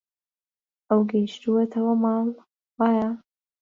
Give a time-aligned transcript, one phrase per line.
[0.87, 2.27] ئەو گەیشتووەتەوە ماڵ،
[2.77, 3.09] وایە؟